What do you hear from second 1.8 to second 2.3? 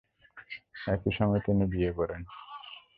করেন।